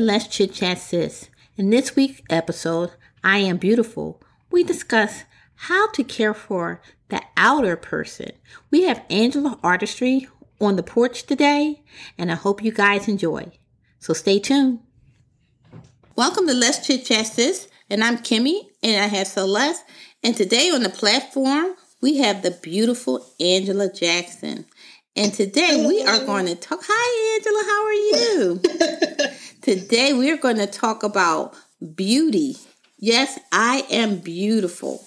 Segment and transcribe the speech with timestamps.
[0.00, 1.28] To Let's Chit Chat Sis.
[1.58, 5.24] In this week's episode, I Am Beautiful, we discuss
[5.56, 8.30] how to care for the outer person.
[8.70, 10.26] We have Angela Artistry
[10.58, 11.82] on the porch today,
[12.16, 13.52] and I hope you guys enjoy.
[13.98, 14.78] So stay tuned.
[16.16, 19.84] Welcome to Let's Chit Chat Sis, and I'm Kimmy, and I have Celeste.
[20.22, 24.64] And today on the platform, we have the beautiful Angela Jackson.
[25.14, 26.80] And today we are going to talk.
[26.84, 27.62] Hi, Angela.
[27.68, 29.36] How are you?
[29.62, 31.54] today we are going to talk about
[31.94, 32.56] beauty.
[32.98, 35.04] Yes, I am beautiful.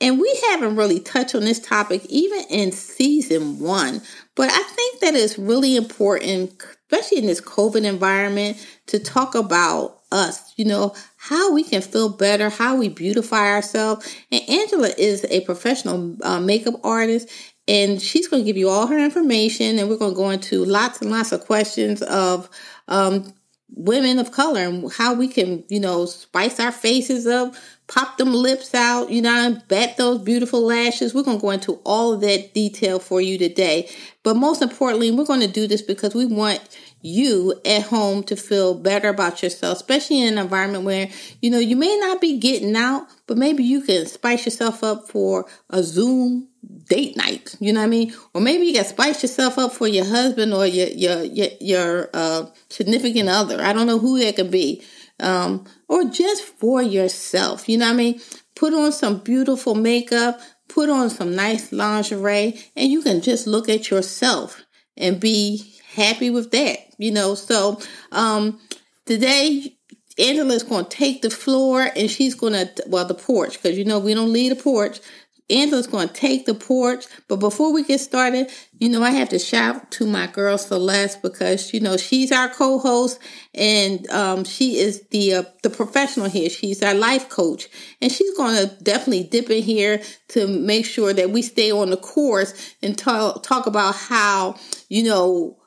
[0.00, 4.00] And we haven't really touched on this topic even in season one,
[4.34, 9.98] but I think that it's really important, especially in this COVID environment, to talk about
[10.10, 14.16] us, you know, how we can feel better, how we beautify ourselves.
[14.32, 17.28] And Angela is a professional uh, makeup artist,
[17.68, 20.64] and she's going to give you all her information and we're going to go into
[20.64, 22.48] lots and lots of questions of
[22.88, 23.32] um,
[23.74, 27.54] women of color and how we can you know spice our faces up
[27.86, 31.14] pop them lips out you know and bat those beautiful lashes.
[31.14, 33.90] We're going to go into all of that detail for you today.
[34.22, 36.60] But most importantly we're going to do this because we want
[37.02, 41.08] you at home to feel better about yourself, especially in an environment where,
[41.40, 45.08] you know, you may not be getting out, but maybe you can spice yourself up
[45.08, 46.48] for a Zoom
[46.90, 47.56] date night.
[47.60, 48.14] You know what I mean?
[48.34, 52.10] Or maybe you can spice yourself up for your husband or your your your, your
[52.12, 53.62] uh, significant other.
[53.62, 54.82] I don't know who that could be.
[55.20, 57.68] Um, or just for yourself.
[57.68, 58.20] You know what I mean?
[58.56, 63.68] Put on some beautiful makeup, put on some nice lingerie, and you can just look
[63.68, 64.64] at yourself
[64.96, 67.34] and be happy with that, you know.
[67.34, 67.80] So
[68.12, 68.60] um,
[69.06, 69.76] today,
[70.18, 73.84] Angela's going to take the floor and she's going to, well, the porch, because you
[73.84, 75.00] know we don't leave the porch.
[75.50, 77.06] Angela's going to take the porch.
[77.28, 81.22] But before we get started, you know, I have to shout to my girl Celeste
[81.22, 83.18] because, you know, she's our co-host
[83.54, 86.48] and um, she is the uh, the professional here.
[86.50, 87.68] She's our life coach.
[88.00, 91.90] And she's going to definitely dip in here to make sure that we stay on
[91.90, 94.56] the course and talk, talk about how,
[94.88, 95.58] you know,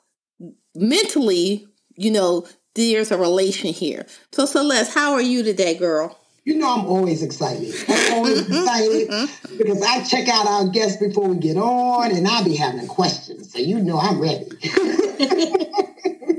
[0.75, 4.05] mentally, you know, there's a relation here.
[4.31, 6.17] So, Celeste, how are you today, girl?
[6.45, 7.73] You know, I'm always excited.
[7.87, 12.43] I'm always excited because I check out our guests before we get on and I'll
[12.43, 13.53] be having questions.
[13.53, 14.45] So, you know, I'm ready.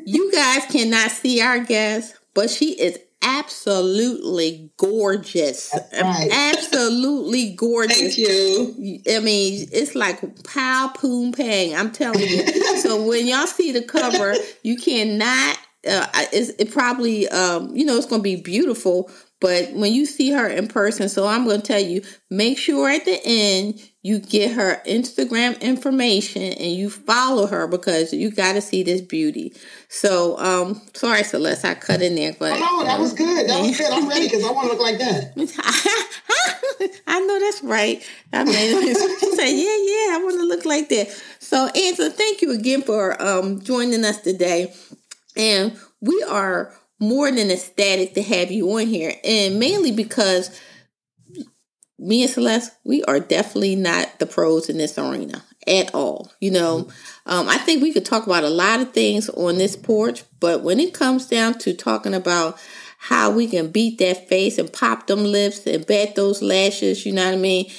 [0.04, 5.74] you guys cannot see our guest, but she is absolutely gorgeous.
[5.92, 6.28] Right.
[6.30, 7.98] Absolutely gorgeous.
[7.98, 9.00] Thank you.
[9.10, 11.74] I mean, it's like pow poom pang.
[11.74, 12.76] I'm telling you.
[12.76, 15.58] so when y'all see the cover, you cannot.
[15.86, 19.10] Uh, it's, it probably um, you know it's going to be beautiful,
[19.44, 22.00] but when you see her in person, so I'm going to tell you,
[22.30, 28.14] make sure at the end you get her Instagram information and you follow her because
[28.14, 29.54] you got to see this beauty.
[29.90, 33.46] So, um, sorry, Celeste, I cut in there, but oh, no, that was good.
[33.46, 33.92] That was good.
[33.92, 35.34] I'm ready because I want to look like that.
[37.06, 38.02] I know that's right.
[38.32, 38.54] I mean,
[38.94, 42.80] she said, "Yeah, yeah, I want to look like that." So, Angela, thank you again
[42.80, 44.72] for um, joining us today,
[45.36, 50.58] and we are more than ecstatic to have you on here, and mainly because
[51.98, 56.32] me and Celeste, we are definitely not the pros in this arena at all.
[56.40, 56.88] You know,
[57.26, 60.62] um, I think we could talk about a lot of things on this porch, but
[60.62, 62.58] when it comes down to talking about
[62.98, 67.12] how we can beat that face and pop them lips and bat those lashes, you
[67.12, 67.70] know what I mean?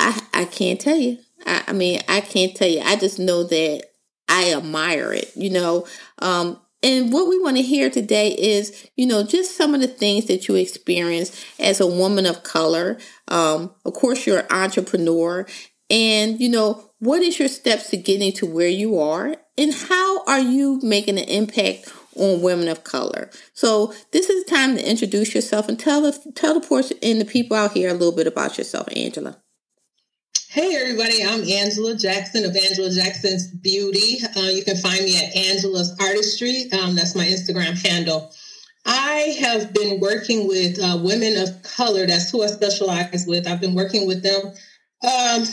[0.00, 1.18] I I can't tell you.
[1.46, 2.80] I, I mean, I can't tell you.
[2.80, 3.84] I just know that
[4.28, 5.30] I admire it.
[5.36, 5.86] You know,
[6.18, 9.88] um, and what we want to hear today is, you know, just some of the
[9.88, 12.98] things that you experience as a woman of color.
[13.26, 15.46] Um, of course, you're an entrepreneur.
[15.90, 19.36] And, you know, what is your steps to getting to where you are?
[19.56, 23.30] And how are you making an impact on women of color?
[23.54, 27.24] So this is time to introduce yourself and tell the, tell the portion and the
[27.24, 29.42] people out here a little bit about yourself, Angela.
[30.50, 34.16] Hey, everybody, I'm Angela Jackson of Angela Jackson's Beauty.
[34.34, 36.72] Uh, you can find me at Angela's Artistry.
[36.72, 38.32] Um, that's my Instagram handle.
[38.86, 42.06] I have been working with uh, women of color.
[42.06, 43.46] That's who I specialize with.
[43.46, 44.40] I've been working with them
[45.02, 45.44] um,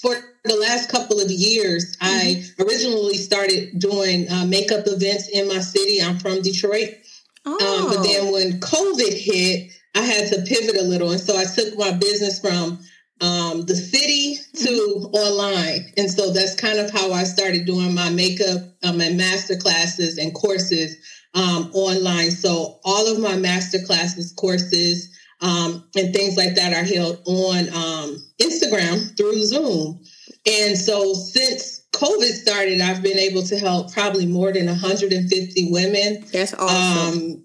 [0.00, 0.14] for
[0.44, 1.96] the last couple of years.
[1.96, 2.62] Mm-hmm.
[2.62, 6.00] I originally started doing uh, makeup events in my city.
[6.00, 6.90] I'm from Detroit.
[7.44, 7.82] Oh.
[7.82, 11.10] Um, but then when COVID hit, I had to pivot a little.
[11.10, 12.78] And so I took my business from
[13.24, 15.92] um, the city to online.
[15.96, 20.18] And so that's kind of how I started doing my makeup um, and master classes
[20.18, 20.96] and courses
[21.32, 22.30] um, online.
[22.30, 25.10] So all of my master classes, courses,
[25.40, 30.02] um, and things like that are held on um, Instagram through Zoom.
[30.46, 36.24] And so since COVID started, I've been able to help probably more than 150 women.
[36.30, 37.22] That's awesome.
[37.22, 37.44] Um,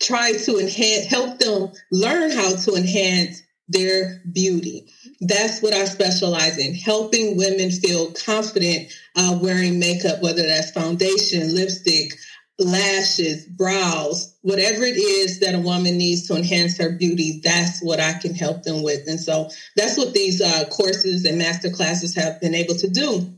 [0.00, 4.86] try to enhance, help them learn how to enhance their beauty.
[5.20, 11.54] That's what I specialize in, helping women feel confident uh, wearing makeup, whether that's foundation,
[11.54, 12.14] lipstick,
[12.58, 18.00] lashes, brows, whatever it is that a woman needs to enhance her beauty, that's what
[18.00, 19.08] I can help them with.
[19.08, 23.34] And so that's what these uh, courses and master classes have been able to do.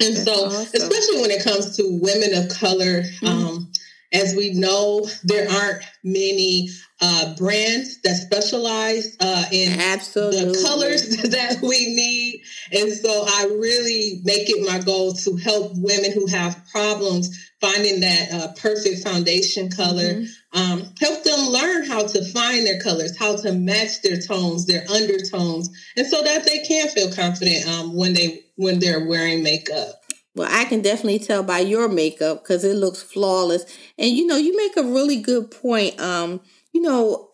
[0.00, 0.68] And that's so, awesome.
[0.74, 3.26] especially when it comes to women of color, mm-hmm.
[3.26, 3.67] um,
[4.12, 6.70] as we know, there aren't many
[7.00, 10.52] uh, brands that specialize uh, in Absolutely.
[10.52, 12.42] the colors that we need.
[12.72, 18.00] And so I really make it my goal to help women who have problems finding
[18.00, 20.58] that uh, perfect foundation color, mm-hmm.
[20.58, 24.84] um, help them learn how to find their colors, how to match their tones, their
[24.90, 30.02] undertones, and so that they can feel confident um, when they when they're wearing makeup.
[30.34, 33.64] Well, I can definitely tell by your makeup because it looks flawless.
[33.98, 35.98] And you know, you make a really good point.
[36.00, 36.40] Um,
[36.72, 37.30] you know,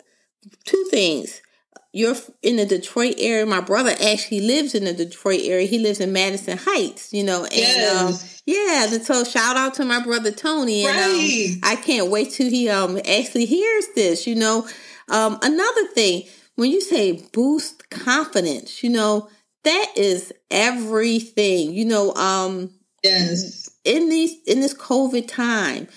[0.64, 1.40] two things.
[1.92, 3.46] You're in the Detroit area.
[3.46, 5.68] My brother actually lives in the Detroit area.
[5.68, 7.44] He lives in Madison Heights, you know.
[7.44, 8.22] And yes.
[8.22, 10.86] um, yeah, so shout out to my brother Tony.
[10.86, 11.50] And right.
[11.52, 14.66] um, I can't wait till he um actually hears this, you know.
[15.08, 16.24] Um, another thing,
[16.56, 19.28] when you say boost confidence, you know,
[19.62, 21.74] that is everything.
[21.74, 22.70] You know, um
[23.04, 23.68] Yes.
[23.84, 25.88] In these in this COVID time,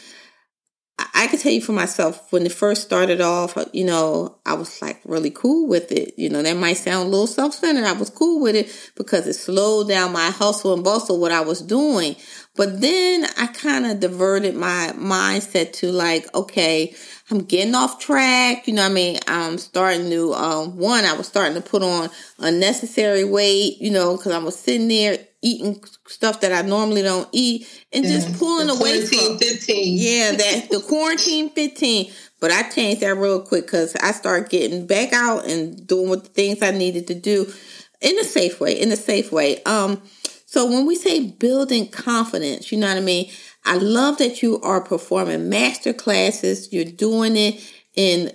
[1.14, 4.82] I can tell you for myself, when it first started off, you know, I was
[4.82, 6.16] like really cool with it.
[6.18, 7.86] You know, that might sound a little self centered.
[7.86, 11.42] I was cool with it because it slowed down my hustle and bustle, what I
[11.42, 12.16] was doing.
[12.56, 16.96] But then I kind of diverted my mindset to like, okay,
[17.30, 18.68] I'm getting off track.
[18.68, 19.20] You know I mean?
[19.28, 24.18] I'm starting to, um, one, I was starting to put on unnecessary weight, you know,
[24.18, 28.12] because I was sitting there eating stuff that I normally don't eat and yeah.
[28.12, 29.98] just pulling the away from 15.
[29.98, 32.12] Yeah, that the quarantine 15.
[32.40, 36.24] But I changed that real quick because I started getting back out and doing what
[36.26, 37.52] the things I needed to do
[38.02, 39.64] in a safe way, in a safe way.
[39.64, 40.02] Um,
[40.46, 43.32] so when we say building confidence, you know what I mean?
[43.66, 46.72] I love that you are performing master classes.
[46.72, 47.62] You're doing it
[47.96, 48.32] in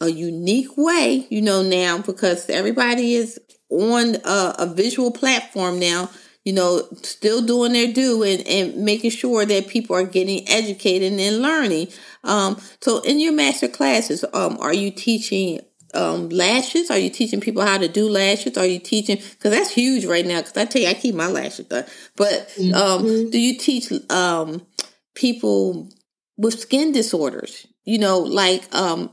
[0.00, 6.10] a unique way, you know, now because everybody is on a, a visual platform now
[6.44, 11.12] you know, still doing their due and, and making sure that people are getting educated
[11.12, 11.88] and learning.
[12.24, 15.60] Um, so in your master classes, um, are you teaching
[15.92, 16.90] um, lashes?
[16.90, 18.56] Are you teaching people how to do lashes?
[18.56, 19.16] Are you teaching?
[19.16, 20.38] Because that's huge right now.
[20.40, 21.84] Because I tell you, I keep my lashes done.
[22.16, 23.30] But um, mm-hmm.
[23.30, 24.66] do you teach um,
[25.14, 25.90] people
[26.36, 27.66] with skin disorders?
[27.84, 29.10] You know, like um,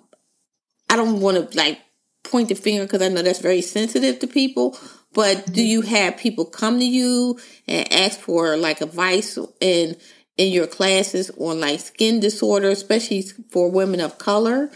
[0.89, 1.79] I don't want to like
[2.23, 4.77] point the finger because I know that's very sensitive to people.
[5.13, 9.95] But do you have people come to you and ask for like advice in
[10.37, 14.69] in your classes on like skin disorder, especially for women of color?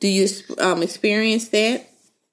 [0.00, 0.26] Do you
[0.58, 1.88] um, experience that?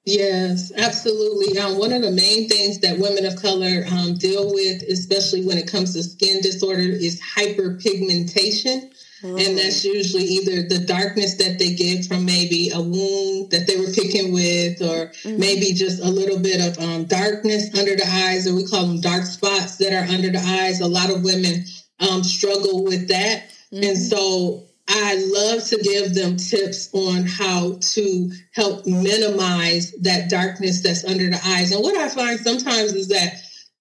[0.06, 1.58] Yes, absolutely.
[1.58, 5.58] Um, one of the main things that women of color um, deal with, especially when
[5.58, 8.89] it comes to skin disorder, is hyperpigmentation.
[9.22, 9.92] And that's oh.
[9.92, 14.32] usually either the darkness that they get from maybe a wound that they were picking
[14.32, 15.38] with, or mm-hmm.
[15.38, 19.00] maybe just a little bit of um, darkness under the eyes, or we call them
[19.00, 20.80] dark spots that are under the eyes.
[20.80, 21.64] A lot of women
[22.00, 23.50] um, struggle with that.
[23.72, 23.84] Mm-hmm.
[23.84, 30.82] And so I love to give them tips on how to help minimize that darkness
[30.82, 31.70] that's under the eyes.
[31.70, 33.34] And what I find sometimes is that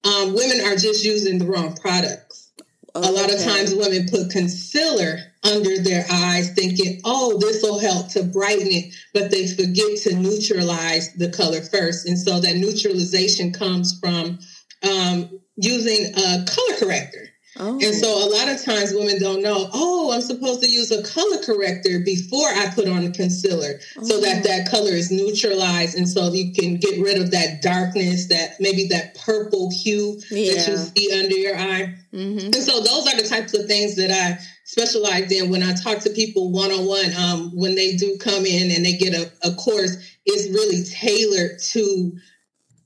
[0.04, 2.52] um, women are just using the wrong products.
[2.94, 8.10] A lot of times women put concealer under their eyes thinking, oh, this will help
[8.10, 12.06] to brighten it, but they forget to neutralize the color first.
[12.08, 14.40] And so that neutralization comes from
[14.84, 17.30] um, using a color corrector.
[17.62, 17.74] Oh.
[17.74, 21.04] And so a lot of times women don't know, oh, I'm supposed to use a
[21.04, 24.04] color corrector before I put on a concealer oh.
[24.04, 25.98] so that that color is neutralized.
[25.98, 30.54] And so you can get rid of that darkness, that maybe that purple hue yeah.
[30.54, 31.96] that you see under your eye.
[32.14, 32.46] Mm-hmm.
[32.46, 34.40] And so those are the types of things that I
[34.70, 37.12] specialize in when I talk to people one on one.
[37.56, 42.12] When they do come in and they get a, a course, it's really tailored to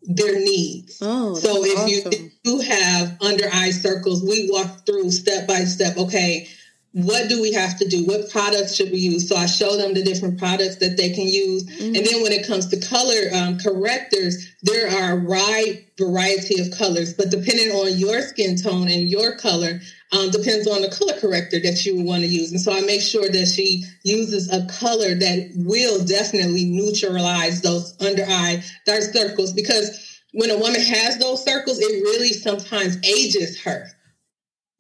[0.03, 0.99] their needs.
[1.01, 2.13] Oh, so if awesome.
[2.13, 5.97] you do have under eye circles, we walk through step by step.
[5.97, 6.47] Okay,
[6.93, 8.05] what do we have to do?
[8.05, 9.27] What products should we use?
[9.27, 11.63] So I show them the different products that they can use.
[11.63, 11.95] Mm-hmm.
[11.95, 16.71] And then when it comes to color um, correctors, there are a wide variety of
[16.77, 19.81] colors, but depending on your skin tone and your color,
[20.13, 22.51] um, depends on the color corrector that you want to use.
[22.51, 27.95] And so I make sure that she uses a color that will definitely neutralize those
[27.99, 33.61] under eye dark circles because when a woman has those circles, it really sometimes ages
[33.61, 33.87] her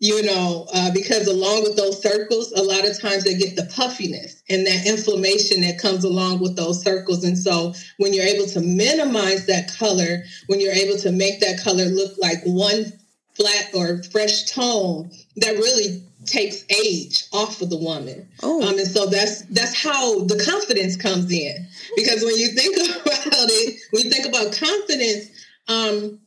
[0.03, 3.71] you know, uh, because along with those circles, a lot of times they get the
[3.73, 7.23] puffiness and that inflammation that comes along with those circles.
[7.23, 11.61] And so when you're able to minimize that color, when you're able to make that
[11.63, 12.91] color look like one
[13.35, 18.27] flat or fresh tone, that really takes age off of the woman.
[18.41, 18.67] Oh.
[18.67, 21.67] Um, and so that's that's how the confidence comes in.
[21.95, 25.29] Because when you think about it, when you think about confidence,
[25.67, 26.19] um,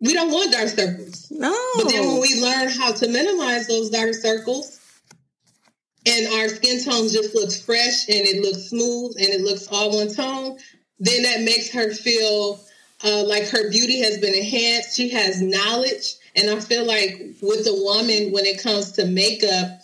[0.00, 1.30] we don't want dark circles.
[1.30, 1.56] No.
[1.76, 4.80] But then when we learn how to minimize those dark circles
[6.06, 9.96] and our skin tone just looks fresh and it looks smooth and it looks all
[9.96, 10.58] one tone,
[10.98, 12.60] then that makes her feel
[13.04, 14.96] uh, like her beauty has been enhanced.
[14.96, 16.14] She has knowledge.
[16.36, 19.80] And I feel like with the woman, when it comes to makeup,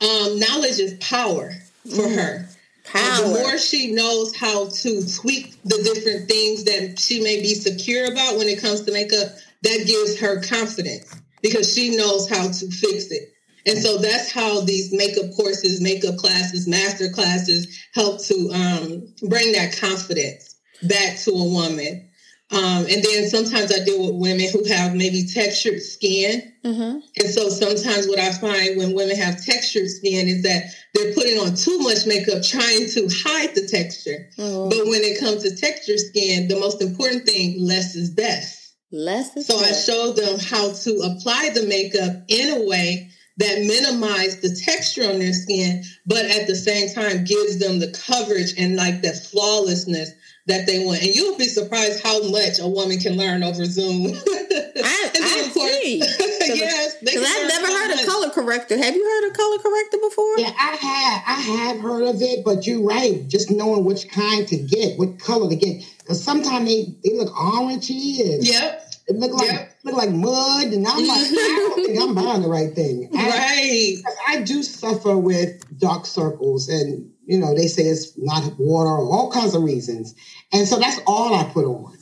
[0.00, 1.52] um, knowledge is power
[1.84, 2.16] for mm.
[2.16, 2.48] her.
[2.84, 3.22] Power.
[3.22, 8.04] the more she knows how to tweak the different things that she may be secure
[8.12, 11.12] about when it comes to makeup, that gives her confidence
[11.42, 13.32] because she knows how to fix it.
[13.66, 19.52] And so that's how these makeup courses, makeup classes, master classes help to um, bring
[19.52, 22.05] that confidence back to a woman.
[22.52, 26.52] Um, and then sometimes I deal with women who have maybe textured skin.
[26.64, 26.98] Mm-hmm.
[27.20, 31.38] And so sometimes what I find when women have textured skin is that they're putting
[31.38, 34.30] on too much makeup trying to hide the texture.
[34.38, 34.68] Mm-hmm.
[34.68, 38.76] But when it comes to textured skin, the most important thing, less is best.
[38.92, 39.88] Less is So best.
[39.88, 45.04] I show them how to apply the makeup in a way that minimize the texture
[45.04, 49.16] on their skin, but at the same time gives them the coverage and like that
[49.16, 50.10] flawlessness
[50.46, 51.02] that they want.
[51.02, 54.06] And you'll be surprised how much a woman can learn over Zoom.
[54.16, 55.96] I, I agree.
[56.54, 58.00] yes, because I've never heard much.
[58.00, 58.76] of color corrector.
[58.78, 60.38] Have you heard of color corrector before?
[60.38, 61.22] Yeah, I have.
[61.26, 63.26] I have heard of it, but you're right.
[63.28, 67.34] Just knowing which kind to get, what color to get, because sometimes they, they look
[67.34, 68.82] orangey and yep.
[69.08, 69.78] It look like yep.
[69.84, 71.34] look like mud, and I'm like, mm-hmm.
[71.36, 73.08] I don't think I'm buying the right thing.
[73.14, 73.96] right.
[74.28, 78.90] I, I do suffer with dark circles, and you know they say it's not water,
[78.90, 80.14] all kinds of reasons.
[80.52, 81.96] And so that's all I put on.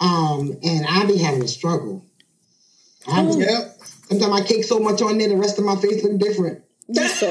[0.00, 2.04] Um, and I be having a struggle.
[3.06, 3.78] I be, yep.
[4.08, 6.62] Sometimes I cake so much on there, the rest of my face look different.
[6.92, 7.30] So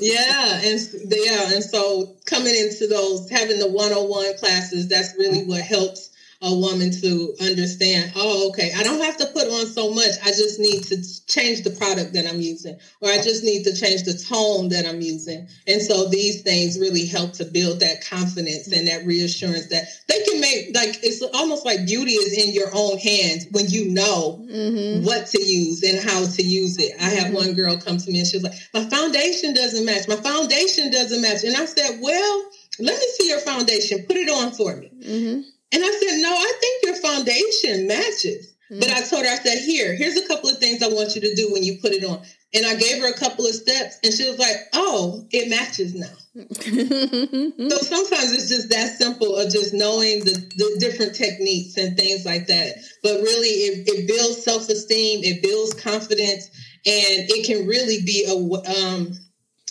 [0.00, 5.14] yeah, and yeah, and so coming into those having the one on one classes, that's
[5.16, 6.09] really what helps
[6.42, 10.14] a woman to understand, oh, okay, I don't have to put on so much.
[10.24, 13.76] I just need to change the product that I'm using, or I just need to
[13.76, 15.46] change the tone that I'm using.
[15.66, 20.22] And so these things really help to build that confidence and that reassurance that they
[20.24, 24.42] can make, like, it's almost like beauty is in your own hands when you know
[24.50, 25.04] mm-hmm.
[25.04, 26.92] what to use and how to use it.
[27.00, 27.34] I have mm-hmm.
[27.34, 30.08] one girl come to me and she's like, my foundation doesn't match.
[30.08, 31.44] My foundation doesn't match.
[31.44, 32.44] And I said, well,
[32.78, 34.04] let me see your foundation.
[34.06, 34.90] Put it on for me.
[35.04, 35.40] Mm-hmm.
[35.72, 38.54] And I said, no, I think your foundation matches.
[38.70, 38.80] Mm-hmm.
[38.80, 41.20] But I told her, I said, here, here's a couple of things I want you
[41.22, 42.22] to do when you put it on.
[42.52, 45.94] And I gave her a couple of steps and she was like, oh, it matches
[45.94, 46.06] now.
[46.34, 46.44] so
[47.78, 52.46] sometimes it's just that simple of just knowing the, the different techniques and things like
[52.46, 52.74] that.
[53.02, 56.46] But really, it, it builds self esteem, it builds confidence,
[56.86, 59.12] and it can really be a, um,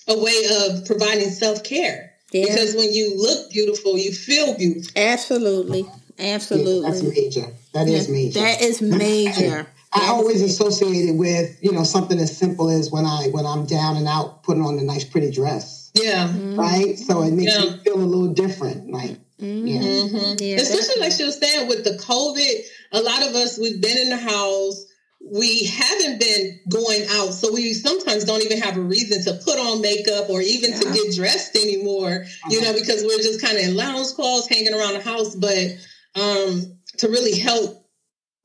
[0.08, 2.09] a way of providing self care.
[2.32, 2.46] Yeah.
[2.46, 4.92] Because when you look beautiful, you feel beautiful.
[4.96, 5.86] Absolutely.
[6.20, 6.82] Absolutely.
[6.82, 7.54] Yeah, that's major.
[7.74, 8.40] That yeah, is major.
[8.40, 9.68] That is major.
[9.94, 13.66] I always associate it with, you know, something as simple as when I when I'm
[13.66, 15.92] down and out putting on a nice pretty dress.
[15.96, 16.28] Yeah.
[16.28, 16.60] Mm-hmm.
[16.60, 17.00] Right?
[17.00, 17.72] So it makes yeah.
[17.72, 18.92] me feel a little different.
[18.92, 19.68] Like mm-hmm.
[19.68, 19.82] yeah.
[19.82, 20.44] Mm-hmm.
[20.44, 20.58] yeah.
[20.58, 24.10] Especially like she was saying with the COVID, a lot of us we've been in
[24.10, 24.86] the house
[25.32, 29.60] we haven't been going out, so we sometimes don't even have a reason to put
[29.60, 30.80] on makeup or even yeah.
[30.80, 32.50] to get dressed anymore, uh-huh.
[32.50, 35.36] you know, because we're just kind of in lounge clothes hanging around the house.
[35.36, 35.78] But
[36.16, 37.86] um, to really help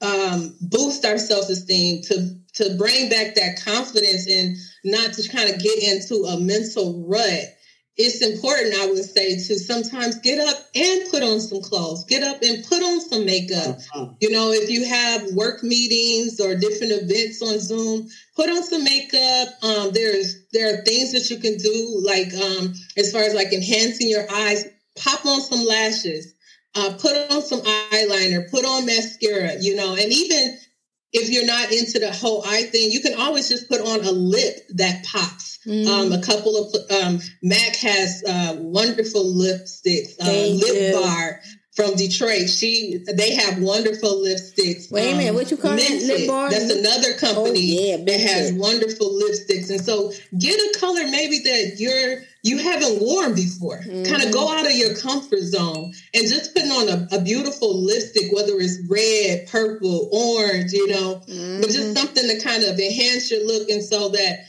[0.03, 5.51] um, boost our self esteem, to to bring back that confidence and not to kind
[5.51, 7.54] of get into a mental rut
[7.97, 12.25] it's important, I would say, to sometimes get up and put on some clothes, get
[12.25, 13.79] up and put on some makeup.
[13.79, 14.09] Uh-huh.
[14.21, 18.83] You know, if you have work meetings or different events on Zoom, put on some
[18.83, 19.49] makeup.
[19.63, 23.53] Um, there's there are things that you can do, like um, as far as like
[23.53, 24.65] enhancing your eyes,
[24.97, 26.35] pop on some lashes,
[26.75, 29.55] uh, put on some eyeliner, put on mascara.
[29.61, 30.59] You know, and even
[31.15, 34.11] if you're not into the whole eye thing, you can always just put on a
[34.11, 35.61] lip that pops.
[35.65, 35.87] Mm.
[35.87, 41.41] Um, a couple of um, Mac has uh, wonderful lipsticks, uh, lip bar.
[41.75, 42.49] From Detroit.
[42.49, 44.91] She they have wonderful lipsticks.
[44.93, 46.03] Wait a minute, Um, what you call that?
[46.05, 46.51] Lip bar?
[46.51, 49.71] That's another company Oh, yeah, that has wonderful lipsticks.
[49.71, 53.79] And so get a color maybe that you're you haven't worn before.
[53.79, 54.29] Kind Mm-hmm.
[54.29, 58.31] of go out of your comfort zone and just putting on a, a beautiful lipstick,
[58.33, 61.63] whether it's red, purple, orange, you know, but Mm-hmm.
[61.63, 64.41] just something to kind of enhance your look and so that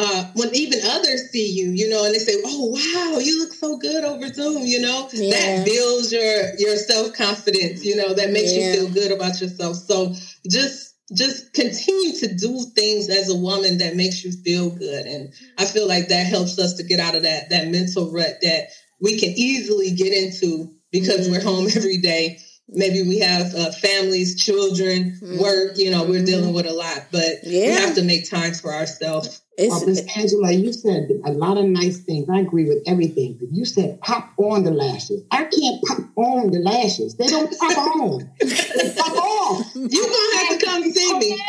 [0.00, 3.52] uh, when even others see you, you know, and they say, "Oh, wow, you look
[3.52, 5.30] so good over Zoom," you know, Yeah.
[5.30, 7.84] that builds your your self confidence.
[7.84, 8.72] You know, that makes Yeah.
[8.72, 9.76] you feel good about yourself.
[9.86, 10.14] So
[10.48, 15.32] just just continue to do things as a woman that makes you feel good, and
[15.58, 18.68] I feel like that helps us to get out of that that mental rut that
[19.00, 22.38] we can easily get into because we're home every day.
[22.72, 25.76] Maybe we have uh, families, children, work.
[25.76, 29.42] You know, we're dealing with a lot, but we have to make time for ourselves.
[29.60, 32.28] Miss Angela, you said a lot of nice things.
[32.28, 33.36] I agree with everything.
[33.38, 35.22] But you said pop on the lashes.
[35.30, 37.16] I can't pop on the lashes.
[37.16, 38.30] They don't pop on.
[38.40, 39.74] They pop off.
[39.74, 41.42] You gonna have to come see me.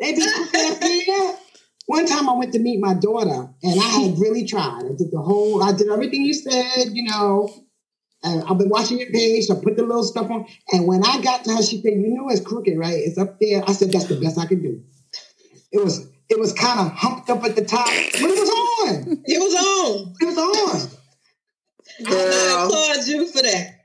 [0.00, 1.34] They be.
[1.86, 4.84] One time I went to meet my daughter and I had really tried.
[4.84, 7.52] I did the whole, I did everything you said, you know.
[8.22, 9.46] And I've been watching your page.
[9.46, 10.46] So I put the little stuff on.
[10.70, 12.94] And when I got to her, she said, You know, it's crooked, right?
[12.94, 13.64] It's up there.
[13.66, 14.84] I said, That's the best I can do.
[15.72, 19.22] It was it was kind of humped up at the top, but it was on.
[19.26, 20.14] It was on.
[20.20, 20.98] It was on.
[22.06, 22.66] I girl.
[22.66, 23.76] applaud you for that.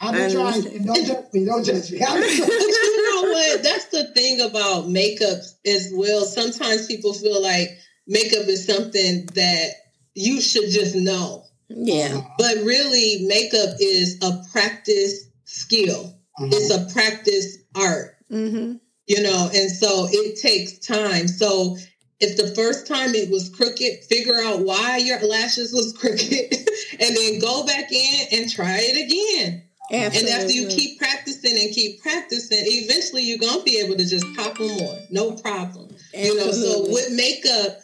[0.00, 0.84] I've been trying.
[0.84, 1.44] Don't judge me.
[1.44, 2.00] Don't judge me.
[2.00, 2.48] I've But trying.
[2.48, 3.62] you know what?
[3.62, 6.24] That's the thing about makeup as well.
[6.24, 7.68] Sometimes people feel like
[8.06, 9.70] makeup is something that
[10.14, 11.44] you should just know.
[11.68, 12.20] yeah.
[12.38, 16.14] But really, makeup is a practice skill.
[16.38, 18.16] It's a practice art.
[18.30, 18.74] Mm-hmm.
[19.06, 21.28] You know, and so it takes time.
[21.28, 21.76] So
[22.20, 26.52] if the first time it was crooked, figure out why your lashes was crooked
[27.00, 29.62] and then go back in and try it again.
[29.92, 30.32] Absolutely.
[30.32, 34.26] And after you keep practicing and keep practicing, eventually you're gonna be able to just
[34.34, 35.94] pop them on, no problem.
[36.12, 36.26] Absolutely.
[36.26, 37.78] You know, so with makeup,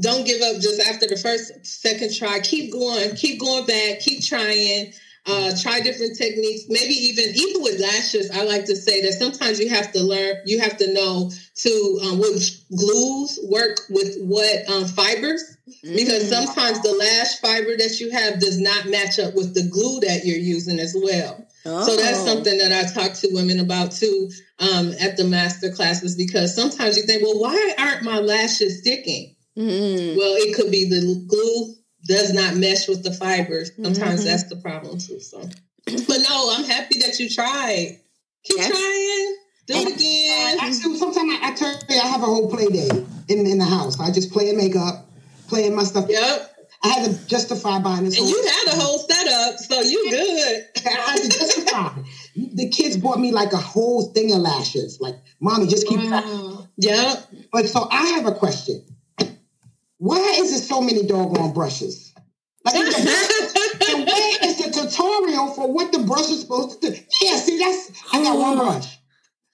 [0.00, 2.40] don't give up just after the first, second try.
[2.40, 4.92] Keep going, keep going back, keep trying.
[5.26, 6.64] Uh, try different techniques.
[6.68, 10.36] Maybe even even with lashes, I like to say that sometimes you have to learn.
[10.44, 15.42] You have to know to um, which glues work with what um, fibers
[15.82, 16.46] because Mm-hmm.
[16.46, 20.24] sometimes the lash fiber that you have does not match up with the glue that
[20.24, 21.44] you're using as well.
[21.64, 22.24] So that's Oh.
[22.26, 26.96] something that I talk to women about too um, at the master classes because sometimes
[26.96, 29.34] you think, well, why aren't my lashes sticking?
[29.58, 30.16] Mm-hmm.
[30.16, 31.74] Well, it could be the glue
[32.06, 33.70] does not mesh with the fibers.
[33.82, 34.24] Sometimes Mhm.
[34.24, 35.20] that's the problem too.
[35.20, 35.38] So,
[35.86, 38.00] but no, I'm happy that you tried.
[38.44, 38.70] Keep Yes.
[38.70, 39.36] trying.
[39.66, 40.58] Do it again.
[40.60, 42.88] Actually, sometimes I, I tell you, I have a whole play day
[43.28, 43.98] in, in the house.
[43.98, 45.08] I just play in makeup,
[45.48, 46.06] playing my stuff.
[46.08, 46.52] Yep.
[46.84, 48.16] I had to justify buying this.
[48.20, 50.64] And you had a whole setup, so you good.
[50.86, 52.00] I had to justify.
[52.36, 55.00] the kids bought me like a whole thing of lashes.
[55.00, 55.98] Like, mommy, just keep.
[55.98, 56.68] Wow.
[56.76, 57.26] Yep.
[57.52, 58.84] But so I have a question.
[59.98, 62.12] Why is there so many doggone brushes?
[62.64, 66.96] Like, and where is the tutorial for what the brush is supposed to do?
[67.22, 68.98] Yeah, see, that's I got one brush.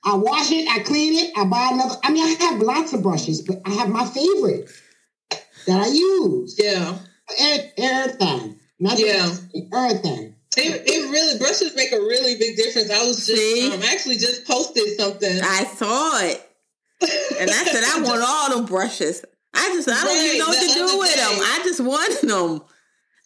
[0.04, 1.94] I wash it, I clean it, I buy another.
[2.02, 4.68] I mean, I have lots of brushes, but I have my favorite
[5.66, 6.56] that I use.
[6.58, 6.98] Yeah.
[7.38, 8.58] Every- Everything.
[8.80, 9.18] Not Yeah.
[9.28, 10.34] just everything.
[10.56, 12.90] It, it really brushes make a really big difference.
[12.90, 13.72] I was just See?
[13.72, 15.40] um, I actually just posted something.
[15.42, 16.48] I saw it.
[17.38, 19.24] And I said, I want all them brushes.
[19.54, 21.30] I just, I don't Right, even know what to do with them.
[21.40, 22.62] I just want them.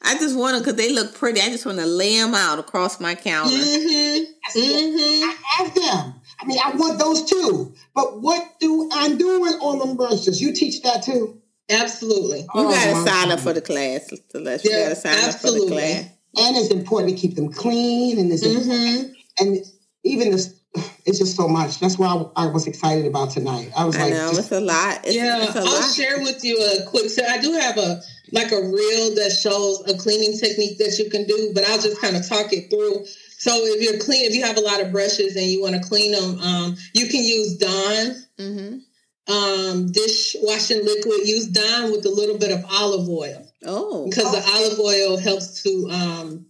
[0.03, 1.41] I just want them because they look pretty.
[1.41, 3.57] I just want to lay them out across my counter.
[3.57, 4.59] Mm-hmm.
[4.59, 5.31] Mm-hmm.
[5.31, 6.15] I have them.
[6.41, 7.75] I mean, I want those too.
[7.95, 10.41] But what do I do with all them brushes?
[10.41, 11.41] You teach that too?
[11.71, 12.41] Absolutely.
[12.41, 14.65] You Oh, got to my sign up for the class, Celeste.
[14.65, 16.05] You Yeah, got to sign up for the class.
[16.39, 19.13] And it's important to keep them clean and it's Mm-hmm.
[19.41, 19.59] and
[20.05, 20.55] even this
[21.07, 21.79] it's just so much.
[21.81, 23.71] That's why I, I was excited about tonight.
[23.77, 25.01] I was I like, know just- it's a lot.
[25.05, 25.95] It's, Yeah, it's a I'll lot.
[25.95, 27.09] share with you a quick.
[27.11, 28.01] So I do have a
[28.33, 32.01] like a reel that shows a cleaning technique that you can do, but I'll just
[32.01, 33.05] kind of talk it through.
[33.39, 35.89] So if you're clean, if you have a lot of brushes and you want to
[35.89, 38.79] clean them, um, you can use Dawn hmm
[39.29, 41.27] um, dishwashing liquid.
[41.27, 45.63] Use Dawn with a little bit of olive oil Oh, because the olive oil helps
[45.65, 46.47] to um,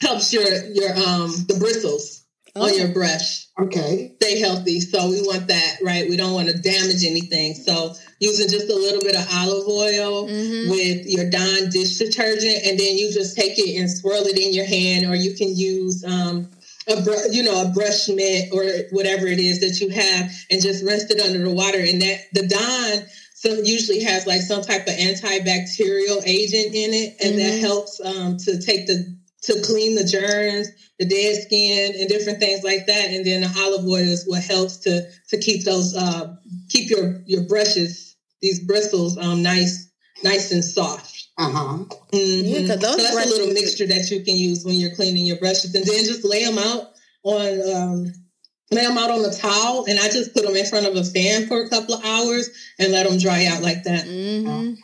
[0.00, 2.22] helps your your um, the bristles.
[2.56, 4.12] On your brush okay.
[4.20, 4.80] stay healthy.
[4.80, 6.08] So we want that, right?
[6.08, 7.54] We don't want to damage anything.
[7.54, 10.70] So using just a little bit of olive oil Mhm.
[10.70, 14.52] with your Dawn dish detergent, and then you just take it and swirl it in
[14.52, 16.50] your hand, or you can use um,
[16.88, 20.62] a br- you know a brush mitt or whatever it is that you have, and
[20.62, 21.78] just rinse it under the water.
[21.78, 27.16] And that the Dawn some usually has like some type of antibacterial agent in it,
[27.20, 27.60] and that Mhm.
[27.60, 29.15] helps um, to take the
[29.46, 33.10] to clean the germs, the dead skin, and different things like that.
[33.10, 36.34] And then the olive oil is what helps to to keep those uh,
[36.68, 39.90] keep your your brushes these bristles um, nice
[40.22, 41.28] nice and soft.
[41.38, 41.76] Uh huh.
[42.12, 42.46] Mm-hmm.
[42.46, 44.94] Yeah, 'cause those so that's a brushes- little mixture that you can use when you're
[44.94, 46.92] cleaning your brushes, and then just lay them out
[47.24, 48.12] on um,
[48.72, 51.04] lay them out on the towel, and I just put them in front of a
[51.04, 54.04] fan for a couple of hours and let them dry out like that.
[54.06, 54.74] hmm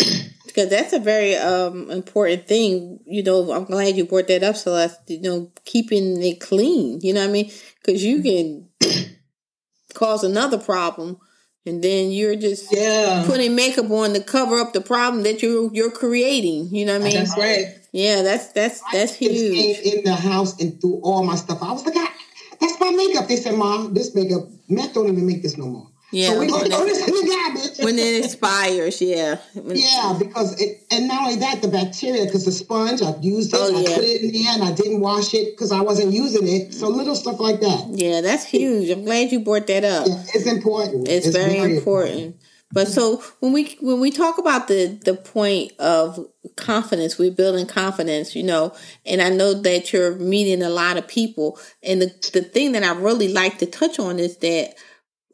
[0.00, 0.28] Okay.
[0.52, 3.00] Because that's a very um important thing.
[3.06, 5.00] You know, I'm glad you brought that up, Celeste.
[5.08, 7.00] You know, keeping it clean.
[7.02, 7.50] You know what I mean?
[7.84, 8.68] Because you can
[9.94, 11.18] cause another problem,
[11.66, 15.70] and then you're just Yeah, putting makeup on to cover up the problem that you're
[15.72, 16.74] you're creating.
[16.74, 17.16] You know what I mean?
[17.24, 17.64] that's right.
[17.92, 19.78] Yeah, that's that's that's Just came huge.
[19.98, 21.62] in the house and threw all my stuff.
[21.62, 22.12] I was like, "Ah,
[22.60, 23.28] that's my makeup.
[23.28, 25.88] They said, Mom, this makeup, Matt don't even make this no more.
[26.12, 27.84] Yeah, So we when it, this in the garbage.
[27.84, 29.38] when it expires, yeah.
[29.54, 33.54] When- Yeah, because it, and not only that, the bacteria, because the sponge, I've used
[33.54, 36.12] it, Oh, I put it in there, and I didn't wash it because I wasn't
[36.12, 36.74] using it.
[36.74, 36.98] So mm-hmm.
[36.98, 37.86] little stuff like that.
[37.92, 38.90] Yeah, that's huge.
[38.90, 40.06] I'm glad you brought that up.
[40.06, 41.08] Yeah, it's important.
[41.08, 42.36] It's, very, important.
[42.72, 47.66] But so when we when we talk about the the point of confidence, we're building
[47.66, 51.58] confidence, you know, and I know that you're meeting a lot of people.
[51.82, 54.74] And the the thing that I really like to touch on is that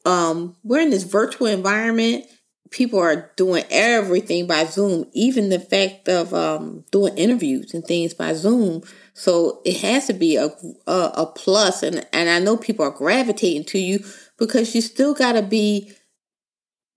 [0.08, 2.24] um we're in this virtual environment.
[2.70, 8.14] People are doing everything by Zoom, even the fact of um doing interviews and things
[8.14, 8.82] by Zoom.
[9.14, 10.46] So it has to be a
[10.86, 14.04] a, a plus, and and I know people are gravitating to you
[14.38, 15.92] because you still got to be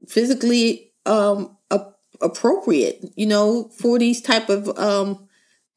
[0.08, 5.28] physically um a- appropriate you know for these type of um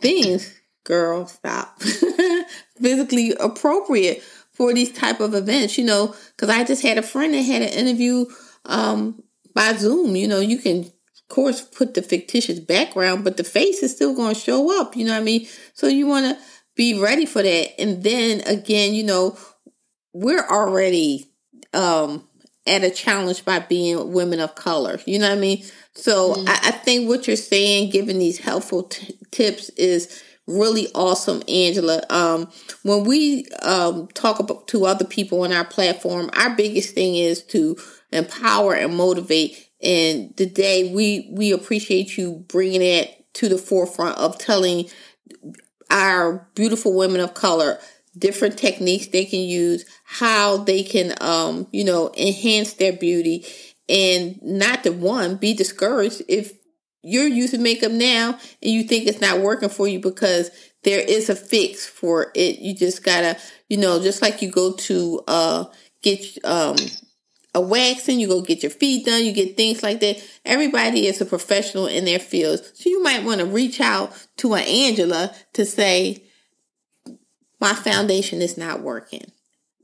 [0.01, 1.81] things girl stop
[2.81, 4.23] physically appropriate
[4.55, 7.62] for these type of events you know because i just had a friend that had
[7.62, 8.25] an interview
[8.67, 9.23] um
[9.55, 13.83] by zoom you know you can of course put the fictitious background but the face
[13.83, 16.43] is still going to show up you know what i mean so you want to
[16.77, 19.37] be ready for that and then again you know
[20.12, 21.31] we're already
[21.73, 22.27] um
[22.67, 24.99] at a challenge by being women of color.
[25.07, 25.64] You know what I mean?
[25.95, 31.42] So I, I think what you're saying, giving these helpful t- tips, is really awesome,
[31.48, 32.02] Angela.
[32.11, 32.50] Um,
[32.83, 37.42] when we um, talk about to other people on our platform, our biggest thing is
[37.46, 37.76] to
[38.12, 39.68] empower and motivate.
[39.83, 44.87] And today, we we appreciate you bringing it to the forefront of telling
[45.90, 47.78] our beautiful women of color
[48.16, 53.44] different techniques they can use, how they can, um, you know, enhance their beauty,
[53.88, 56.52] and not to one be discouraged if
[57.05, 60.51] you're using makeup now and you think it's not working for you because
[60.83, 62.59] there is a fix for it.
[62.59, 63.38] You just gotta,
[63.69, 65.64] you know, just like you go to uh
[66.03, 66.77] get um
[67.55, 70.23] a waxing, you go get your feet done, you get things like that.
[70.45, 72.73] Everybody is a professional in their fields.
[72.75, 76.25] So you might want to reach out to an Angela to say,
[77.61, 79.25] my foundation is not working.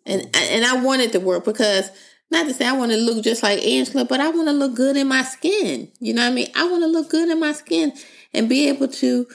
[0.05, 1.91] And and I want it to work because
[2.31, 4.75] not to say I want to look just like Angela, but I want to look
[4.75, 5.91] good in my skin.
[5.99, 6.49] You know what I mean?
[6.55, 7.93] I want to look good in my skin
[8.33, 9.27] and be able to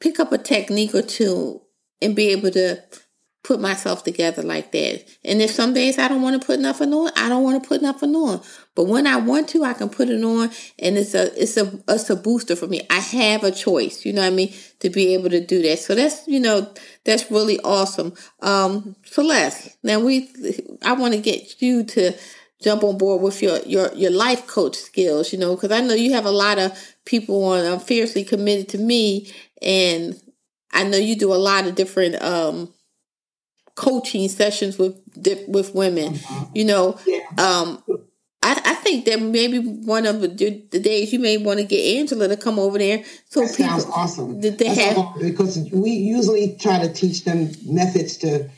[0.00, 1.60] pick up a technique or two
[2.00, 2.82] and be able to
[3.44, 5.04] put myself together like that.
[5.22, 7.68] And if some days I don't want to put nothing on, I don't want to
[7.68, 8.40] put nothing on.
[8.74, 11.70] But when I want to, I can put it on and it's a it's a
[11.86, 12.80] it's a booster for me.
[12.88, 15.78] I have a choice, you know what I mean, to be able to do that.
[15.78, 16.72] So that's you know,
[17.04, 18.14] that's really awesome.
[18.40, 20.30] Um Celeste, now we
[20.82, 22.14] I want to get you to
[22.62, 25.94] jump on board with your your your life coach skills, you know, because I know
[25.94, 30.20] you have a lot of people on um, fiercely committed to me and
[30.72, 32.72] I know you do a lot of different um
[33.74, 35.00] coaching sessions with
[35.48, 36.18] with women.
[36.54, 36.98] You know,
[37.38, 37.82] um,
[38.42, 41.96] I, I think that maybe one of the, the days you may want to get
[41.98, 44.40] Angela to come over there so That people sounds awesome.
[44.40, 44.98] Did they have?
[44.98, 48.50] all- because we usually try to teach them methods to.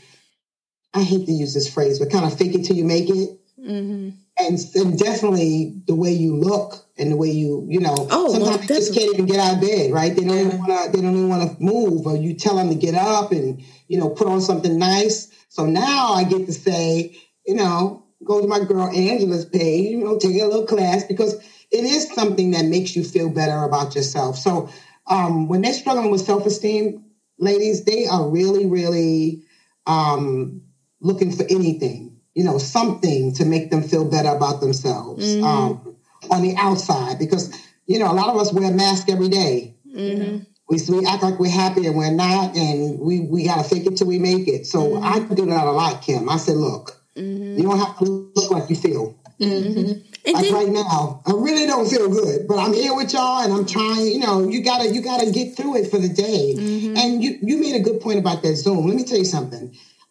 [0.94, 3.38] I hate to use this phrase, but kind of fake it till you make it,
[3.66, 8.32] hmm and, and definitely the way you look and the way you, you know, Oh,
[8.32, 10.14] sometimes well, they just can't even get out of bed, right?
[10.14, 10.92] They don't even want to.
[10.92, 13.98] They don't even want to move, or you tell them to get up and you
[13.98, 15.30] know put on something nice.
[15.48, 20.04] So now I get to say, you know, go to my girl Angela's page, you
[20.04, 21.34] know, take a little class because
[21.70, 24.36] it is something that makes you feel better about yourself.
[24.36, 24.68] So
[25.06, 27.04] um, when they're struggling with self esteem,
[27.38, 29.42] ladies, they are really, really
[29.86, 30.62] um,
[31.00, 35.42] looking for anything, you know, something to make them feel better about themselves Mhm.
[35.42, 35.96] um,
[36.30, 37.18] on the outside.
[37.18, 37.50] Because,
[37.86, 39.74] you know, a lot of us wear a mask every day.
[39.92, 40.36] hmm
[40.68, 43.86] We, we act like we're happy and we're not, and we, we got to fake
[43.86, 44.66] it till we make it.
[44.66, 45.02] So Mhm.
[45.02, 46.28] I do that a lot, Kim.
[46.28, 46.84] I said, look,
[47.16, 48.04] hmm you don't have to
[48.36, 49.14] look like you feel.
[49.40, 49.92] Mm-hmm.
[50.32, 53.52] Like then, right now, I really don't feel good, but I'm here with y'all, and
[53.52, 54.06] I'm trying.
[54.06, 56.54] You know, you gotta you gotta get through it for the day.
[56.56, 56.96] Mm-hmm.
[56.96, 58.86] And you you made a good point about that Zoom.
[58.86, 59.64] Let me tell you something.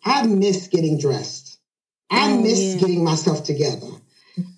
[0.05, 1.44] I miss getting dressed.
[2.45, 2.79] I miss yeah.
[2.79, 3.87] getting myself together.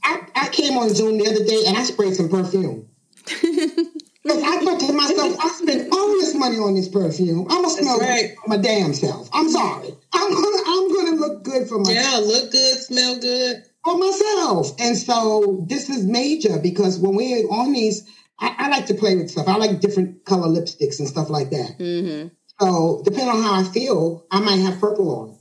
[0.03, 2.89] I, I came on Zoom the other day and I sprayed some perfume.
[4.27, 7.47] Because I thought to myself, I spent all this money on this perfume.
[7.49, 8.35] I'm gonna smell right.
[8.45, 9.29] my damn self.
[9.31, 9.95] I'm sorry.
[10.11, 11.97] I'm gonna I'm gonna look good for myself.
[11.97, 13.63] Yeah, look good, smell good.
[13.85, 14.71] For myself.
[14.79, 18.05] And so this is major because when we're on these,
[18.37, 19.47] I, I like to play with stuff.
[19.47, 21.77] I like different color lipsticks and stuff like that.
[21.79, 22.27] Mm-hmm.
[22.59, 25.37] So depending on how I feel, I might have purple on,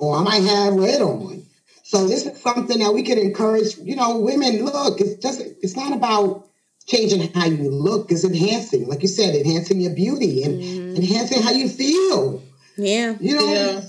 [0.00, 1.44] or I might have red on.
[1.88, 3.78] So this is something that we can encourage.
[3.78, 4.62] You know, women.
[4.62, 6.46] Look, it's just it's not about
[6.86, 10.96] changing how you look it's enhancing, like you said, enhancing your beauty and mm-hmm.
[10.96, 12.42] enhancing how you feel.
[12.76, 13.16] Yeah.
[13.18, 13.80] You know, yeah.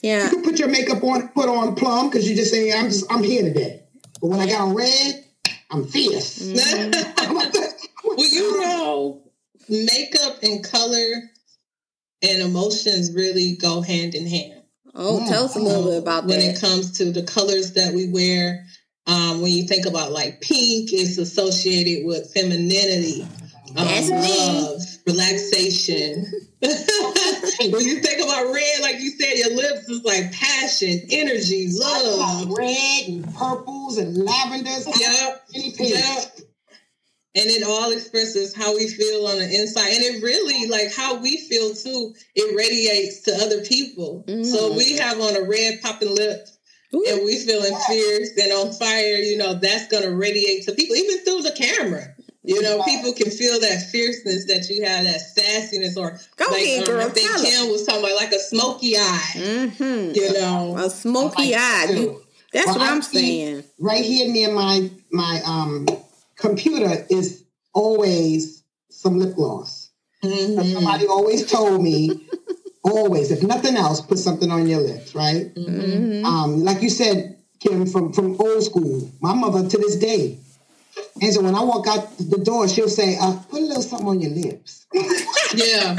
[0.00, 0.24] yeah.
[0.24, 3.10] You can put your makeup on, put on plum because you just say, I'm just,
[3.10, 3.82] I'm here today.
[4.20, 5.24] But when I got on red,
[5.72, 6.38] I'm fierce.
[6.38, 7.34] Mm-hmm.
[8.04, 9.22] well, you know,
[9.68, 11.30] makeup and color
[12.22, 14.63] and emotions really go hand in hand.
[14.94, 15.28] Oh, yeah.
[15.28, 16.46] tell us a little bit about when that.
[16.46, 18.64] When it comes to the colors that we wear,
[19.06, 23.26] um, when you think about like pink, it's associated with femininity,
[23.76, 26.26] um, love, relaxation.
[26.60, 32.50] when you think about red, like you said, your lips is like passion, energy, love.
[32.56, 34.86] Red and purples and lavenders.
[34.98, 35.44] Yep.
[35.52, 36.33] Yep.
[37.36, 39.90] And it all expresses how we feel on the inside.
[39.92, 44.24] And it really, like how we feel too, it radiates to other people.
[44.28, 44.44] Mm-hmm.
[44.44, 46.46] So we have on a red popping lip
[46.94, 47.04] Ooh.
[47.08, 50.94] and we feeling fierce and on fire, you know, that's going to radiate to people,
[50.94, 52.14] even through the camera.
[52.46, 56.62] You know, people can feel that fierceness that you have, that sassiness, or Go like
[56.62, 59.30] ahead, um, girl, I think Kim was talking about like a smoky eye.
[59.32, 60.14] Mm-hmm.
[60.14, 61.86] You know, a smoky like eye.
[61.92, 63.64] You, that's well, what I'm saying.
[63.78, 65.86] Right here near my my um
[66.36, 69.90] computer is always some lip gloss.
[70.22, 70.72] Mm-hmm.
[70.72, 72.28] Somebody always told me
[72.84, 75.54] Always, if nothing else, put something on your lips, right?
[75.54, 76.24] Mm-hmm.
[76.26, 80.38] Um, like you said, Kim, from from old school, my mother to this day.
[81.22, 84.06] And so when I walk out the door, she'll say, uh, "Put a little something
[84.06, 84.86] on your lips."
[85.54, 85.96] yeah.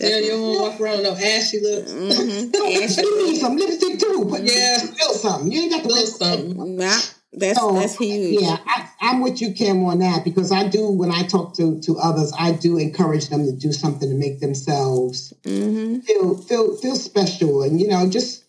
[0.00, 1.92] Yeah, you don't walk around no ashy lips.
[1.92, 2.82] Mm-hmm.
[2.82, 3.02] ashy.
[3.02, 4.26] you need some lipstick too.
[4.28, 5.52] But yeah, little something.
[5.52, 6.76] You ain't got to little something.
[6.76, 6.98] Nah.
[7.36, 8.40] That's so, that's huge.
[8.40, 11.80] Yeah, I, am with you, Kim, on that because I do when I talk to
[11.80, 16.00] to others, I do encourage them to do something to make themselves mm-hmm.
[16.00, 18.44] feel feel feel special, and you know, just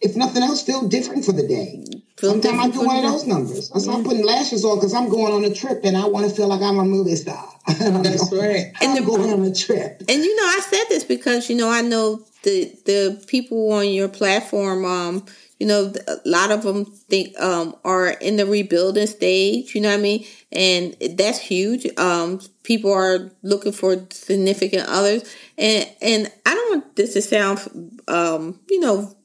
[0.00, 1.84] if nothing else, feel different for the day.
[2.18, 3.68] Feel Sometimes I do one of those numbers.
[3.68, 3.96] So yeah.
[3.96, 6.48] I'm putting lashes on because I'm going on a trip and I want to feel
[6.48, 7.46] like I'm a movie star.
[7.66, 8.72] That's right.
[8.80, 10.02] And I'm going on a trip.
[10.08, 13.88] And you know, I said this because you know I know the the people on
[13.88, 14.84] your platform.
[14.84, 15.26] Um,
[15.58, 19.74] you know, a lot of them think um, are in the rebuilding stage.
[19.74, 20.26] You know what I mean?
[20.52, 21.86] And that's huge.
[21.98, 25.24] Um, people are looking for significant others,
[25.56, 29.16] and and I don't want this to sound, um, you know,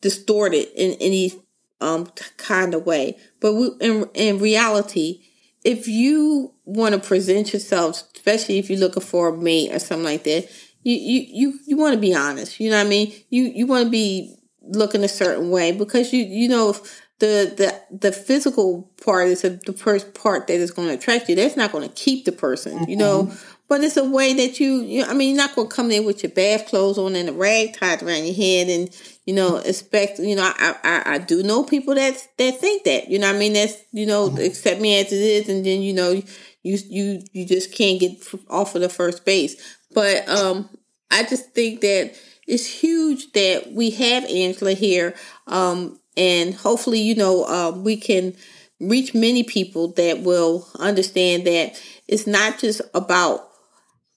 [0.00, 1.32] distorted in any
[1.80, 3.18] um, kind of way.
[3.40, 5.22] But we, in in reality,
[5.64, 10.04] if you want to present yourself, especially if you're looking for a mate or something
[10.04, 10.48] like that,
[10.84, 12.60] you you you, you want to be honest.
[12.60, 13.12] You know what I mean?
[13.30, 14.36] You you want to be
[14.68, 16.72] looking a certain way because you you know
[17.20, 21.36] the the the physical part is the first part that is going to attract you.
[21.36, 22.90] That's not going to keep the person, mm-hmm.
[22.90, 23.24] you know.
[23.24, 23.50] Mm-hmm.
[23.66, 25.90] But it's a way that you, you know, I mean, you're not going to come
[25.90, 29.34] in with your bath clothes on and a rag tied around your head and, you
[29.34, 33.18] know, expect, you know, I, I, I do know people that, that think that, you
[33.18, 33.54] know I mean?
[33.54, 34.44] That's, you know, mm-hmm.
[34.44, 35.48] accept me as it is.
[35.48, 36.24] And then, you know, you,
[36.62, 39.56] you, you just can't get off of the first base.
[39.94, 40.68] But, um,
[41.10, 42.14] I just think that,
[42.46, 45.14] it's huge that we have Angela here.
[45.46, 48.34] Um, and hopefully, you know, uh, we can
[48.80, 53.48] reach many people that will understand that it's not just about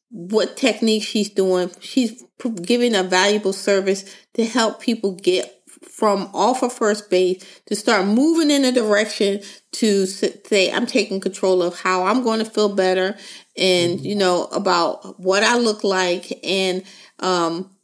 [0.09, 1.71] what technique she's doing.
[1.79, 2.23] She's
[2.61, 8.05] giving a valuable service to help people get from off of first base to start
[8.05, 12.69] moving in a direction to say I'm taking control of how I'm going to feel
[12.69, 13.15] better
[13.55, 16.83] and you know about what I look like and
[17.19, 17.76] um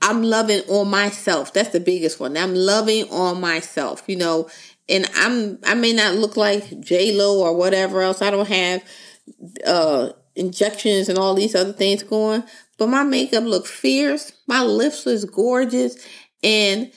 [0.00, 1.52] I'm loving on myself.
[1.52, 2.36] That's the biggest one.
[2.36, 4.48] I'm loving on myself, you know,
[4.88, 8.22] and I'm I may not look like J Lo or whatever else.
[8.22, 8.82] I don't have
[9.66, 12.44] uh injections and all these other things going,
[12.78, 14.32] but my makeup looks fierce.
[14.46, 15.96] My lips is gorgeous,
[16.42, 16.92] and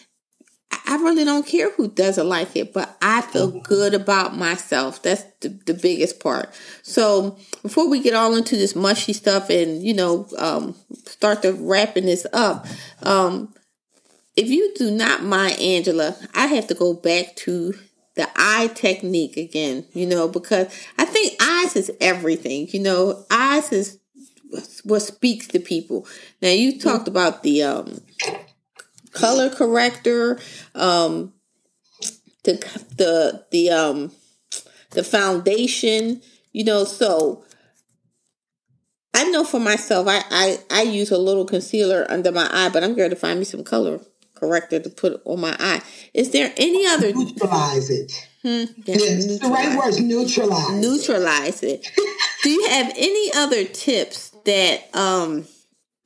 [0.88, 5.02] I really don't care who doesn't like it, but I feel good about myself.
[5.02, 6.54] That's the, the biggest part.
[6.82, 11.54] So before we get all into this mushy stuff and, you know, um, start to
[11.54, 12.68] wrapping this up,
[13.04, 13.54] um,
[14.36, 17.74] if you do not mind, Angela, I have to go back to
[18.16, 23.72] the eye technique again, you know, because I think eyes is everything, you know, eyes
[23.72, 23.98] is
[24.84, 26.06] what speaks to people.
[26.42, 28.02] Now you talked about the um,
[29.12, 30.40] color corrector,
[30.76, 31.34] um,
[32.44, 32.54] the
[32.98, 34.12] the the um
[34.92, 36.22] the foundation,
[36.52, 37.44] you know, so
[39.14, 42.84] I know for myself I, I I use a little concealer under my eye, but
[42.84, 44.00] I'm going to find me some color
[44.36, 45.82] corrector to put on my eye.
[46.14, 48.28] Is there any other neutralize it?
[48.42, 50.72] Hmm, yes, the right words neutralize.
[50.72, 51.88] Neutralize it.
[52.42, 55.46] Do you have any other tips that um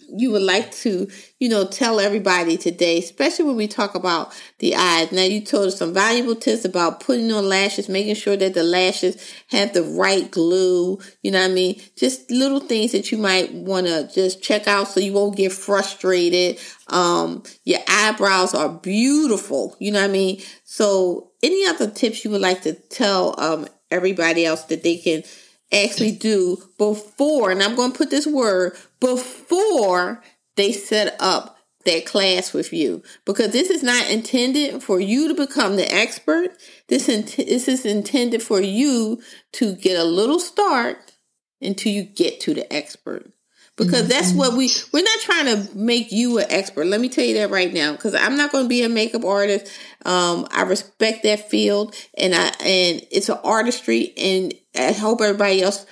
[0.09, 1.07] you would like to,
[1.39, 5.11] you know, tell everybody today, especially when we talk about the eyes.
[5.11, 8.63] Now, you told us some valuable tips about putting on lashes, making sure that the
[8.63, 10.99] lashes have the right glue.
[11.21, 11.81] You know what I mean?
[11.97, 15.51] Just little things that you might want to just check out so you won't get
[15.51, 16.59] frustrated.
[16.87, 19.75] Um, your eyebrows are beautiful.
[19.79, 20.41] You know what I mean?
[20.63, 25.23] So, any other tips you would like to tell um, everybody else that they can
[25.71, 30.21] actually do before, and I'm going to put this word before
[30.55, 33.03] they set up that class with you.
[33.25, 36.49] Because this is not intended for you to become the expert.
[36.87, 39.21] This, int- this is intended for you
[39.53, 41.13] to get a little start
[41.61, 43.31] until you get to the expert.
[43.77, 46.85] Because that's what we we're not trying to make you an expert.
[46.85, 49.25] Let me tell you that right now because i'm not going to be a makeup
[49.25, 49.69] artist
[50.05, 55.61] um, i respect that field and i and it's an artistry and i hope everybody
[55.61, 55.85] else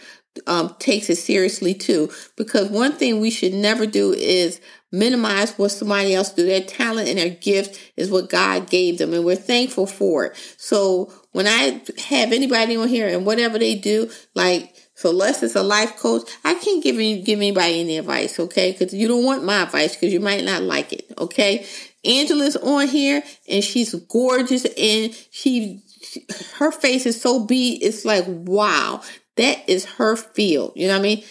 [0.47, 4.60] um, takes it seriously too because one thing we should never do is
[4.91, 9.13] minimize what somebody else do their talent and their gift is what god gave them
[9.13, 13.76] and we're thankful for it so when i have anybody on here and whatever they
[13.76, 16.30] do like so Les is a life coach.
[16.45, 18.71] I can't give give anybody any advice, okay?
[18.71, 21.65] Because you don't want my advice because you might not like it, okay?
[22.05, 26.25] Angela's on here and she's gorgeous and she, she
[26.57, 27.81] her face is so beat.
[27.81, 29.01] It's like wow,
[29.37, 30.73] that is her field.
[30.75, 31.23] You know what I mean?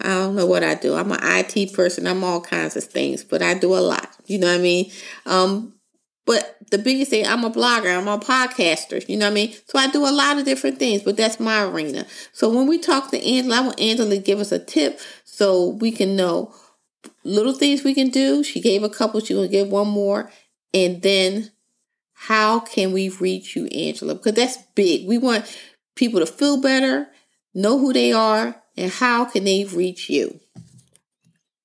[0.00, 0.94] I don't know what I do.
[0.94, 2.06] I'm an IT person.
[2.06, 4.08] I'm all kinds of things, but I do a lot.
[4.26, 4.90] You know what I mean?
[5.26, 5.74] Um,
[6.28, 9.54] but the biggest thing, I'm a blogger, I'm a podcaster, you know what I mean?
[9.66, 12.04] So I do a lot of different things, but that's my arena.
[12.34, 15.70] So when we talk to Angela, I want Angela to give us a tip so
[15.80, 16.54] we can know
[17.24, 18.42] little things we can do.
[18.42, 20.30] She gave a couple, she's gonna give one more.
[20.74, 21.50] And then
[22.14, 24.14] how can we reach you, Angela?
[24.14, 25.06] Because that's big.
[25.06, 25.46] We want
[25.94, 27.08] people to feel better,
[27.54, 30.40] know who they are, and how can they reach you?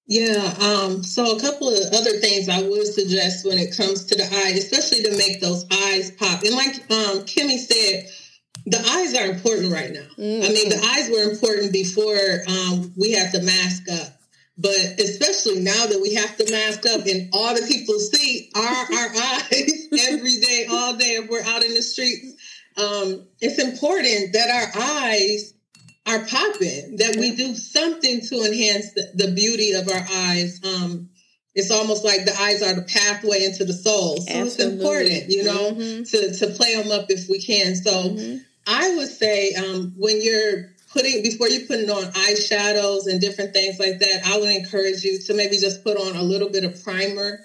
[0.05, 4.15] Yeah, um, so a couple of other things I would suggest when it comes to
[4.15, 6.43] the eye, especially to make those eyes pop.
[6.43, 8.09] And like um, Kimmy said,
[8.65, 10.07] the eyes are important right now.
[10.17, 10.43] Mm-hmm.
[10.43, 14.12] I mean, the eyes were important before um, we had to mask up.
[14.57, 18.61] But especially now that we have to mask up and all the people see are
[18.61, 22.33] our eyes every day, all day, if we're out in the streets,
[22.77, 25.53] um, it's important that our eyes
[26.05, 30.59] are popping, that we do something to enhance the, the beauty of our eyes.
[30.63, 31.09] Um,
[31.55, 34.17] it's almost like the eyes are the pathway into the soul.
[34.17, 34.45] So Absolutely.
[34.45, 36.03] it's important, you know, mm-hmm.
[36.03, 37.75] to, to play them up if we can.
[37.75, 38.37] So mm-hmm.
[38.67, 43.79] I would say um, when you're putting, before you're putting on eyeshadows and different things
[43.79, 46.81] like that, I would encourage you to maybe just put on a little bit of
[46.83, 47.39] primer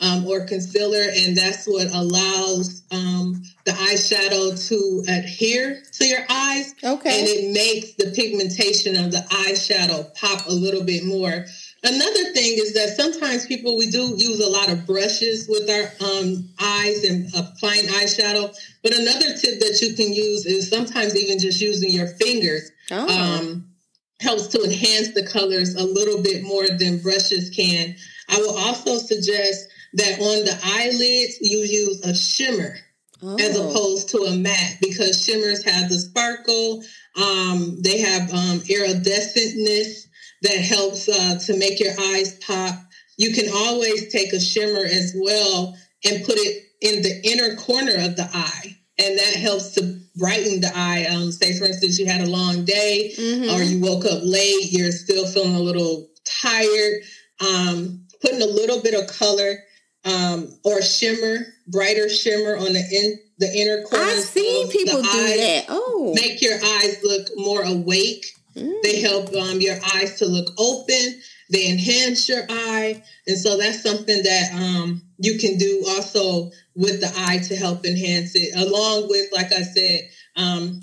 [0.00, 6.74] um, or concealer, and that's what allows um, the eyeshadow to adhere to your eyes.
[6.82, 7.20] Okay.
[7.20, 11.46] And it makes the pigmentation of the eyeshadow pop a little bit more.
[11.84, 15.92] Another thing is that sometimes people we do use a lot of brushes with our
[16.08, 18.52] um, eyes and applying eyeshadow.
[18.82, 22.70] But another tip that you can use is sometimes even just using your fingers.
[22.90, 23.40] Oh.
[23.40, 23.74] Um,
[24.20, 27.94] helps to enhance the colors a little bit more than brushes can.
[28.28, 32.76] I will also suggest that on the eyelids you use a shimmer
[33.22, 33.36] oh.
[33.38, 36.82] as opposed to a matte because shimmers have the sparkle.
[37.16, 40.06] Um, they have um, iridescentness
[40.42, 42.74] that helps uh, to make your eyes pop.
[43.16, 47.94] You can always take a shimmer as well and put it in the inner corner
[47.94, 48.73] of the eye.
[48.98, 51.06] And that helps to brighten the eye.
[51.10, 53.50] Um, say, for instance, you had a long day mm-hmm.
[53.50, 57.02] or you woke up late, you're still feeling a little tired.
[57.40, 59.58] Um, putting a little bit of color
[60.04, 64.04] um, or shimmer, brighter shimmer on the in the inner corner.
[64.04, 65.64] I've seen people do eyes, that.
[65.68, 68.26] Oh, make your eyes look more awake.
[68.56, 68.82] Mm.
[68.82, 71.20] They help um, your eyes to look open.
[71.50, 77.00] They enhance your eye, and so that's something that um, you can do also with
[77.00, 78.54] the eye to help enhance it.
[78.56, 80.80] Along with, like I said, um,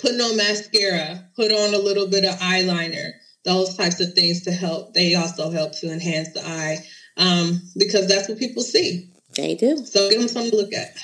[0.00, 3.12] putting on mascara, put on a little bit of eyeliner.
[3.44, 4.94] Those types of things to help.
[4.94, 6.78] They also help to enhance the eye
[7.16, 9.10] um, because that's what people see.
[9.34, 9.84] They do.
[9.84, 10.96] So give them something to look at.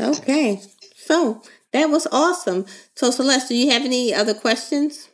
[0.00, 0.60] Okay.
[0.96, 1.42] So
[1.72, 2.66] that was awesome.
[2.96, 5.08] So Celeste, do you have any other questions?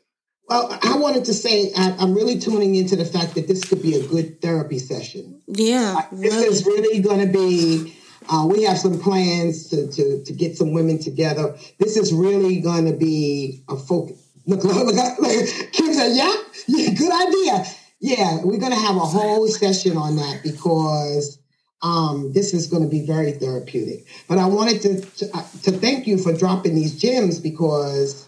[0.49, 3.83] Well, I wanted to say I, am really tuning into the fact that this could
[3.83, 5.43] be a good therapy session.
[5.47, 6.07] Yeah.
[6.11, 6.47] this really.
[6.47, 7.95] is really going to be.
[8.31, 11.57] Uh, we have some plans to, to to get some women together.
[11.79, 14.27] This is really going to be a focus.
[14.47, 15.73] Look, look, look, look.
[15.73, 16.35] Kim said, "Yeah,
[16.67, 17.65] yeah, good idea."
[18.01, 21.39] Yeah, we're going to have a whole session on that because
[21.83, 24.07] um, this is going to be very therapeutic.
[24.29, 28.28] But I wanted to, to, uh, to thank you for dropping these gems because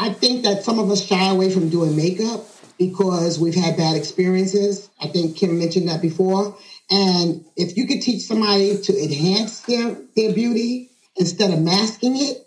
[0.00, 2.46] I think that some of us shy away from doing makeup
[2.78, 4.88] because we've had bad experiences.
[4.98, 6.56] I think Kim mentioned that before.
[6.90, 12.46] And if you could teach somebody to enhance their, their beauty instead of masking it,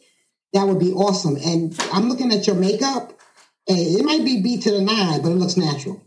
[0.54, 1.36] that would be awesome.
[1.36, 3.14] And I'm looking at your makeup,
[3.68, 6.04] and it might be B to the nine, but it looks natural.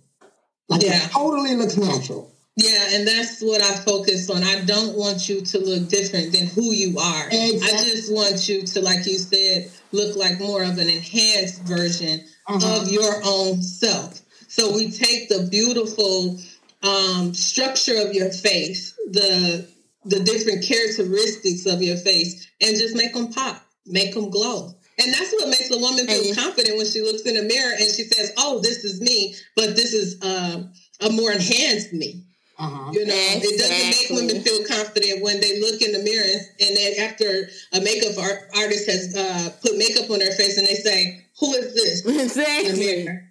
[0.69, 1.05] Like yeah.
[1.05, 2.33] it totally looks natural.
[2.57, 4.43] Yeah, and that's what I focus on.
[4.43, 7.27] I don't want you to look different than who you are.
[7.27, 7.69] Exactly.
[7.69, 12.25] I just want you to, like you said, look like more of an enhanced version
[12.47, 12.83] uh-huh.
[12.83, 14.21] of your own self.
[14.49, 16.39] So we take the beautiful
[16.83, 19.69] um, structure of your face, the
[20.05, 24.73] the different characteristics of your face, and just make them pop, make them glow.
[24.99, 27.91] And that's what makes a woman feel confident when she looks in a mirror and
[27.91, 30.63] she says, "Oh, this is me," but this is uh,
[31.01, 32.25] a more enhanced me.
[32.59, 32.91] Uh-huh.
[32.93, 33.49] You know, exactly.
[33.49, 37.49] it doesn't make women feel confident when they look in the mirror and then after
[37.73, 41.53] a makeup art- artist has uh, put makeup on their face and they say, "Who
[41.53, 42.69] is this?" Exactly.
[42.71, 43.23] In the mirror.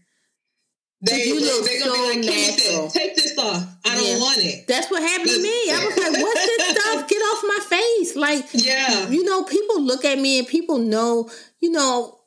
[1.02, 2.90] They, you look they gonna be like, natural.
[2.90, 3.64] Take this off.
[3.86, 4.66] I don't want it.
[4.68, 5.50] That's what happened to me.
[5.50, 7.08] I was like, what's this stuff?
[7.08, 8.16] Get off my face.
[8.16, 9.10] Like, yeah.
[9.10, 12.18] You know, people look at me and people know, you know,